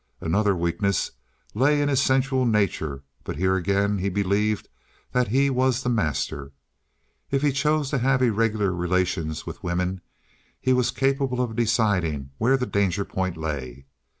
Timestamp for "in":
1.79-1.87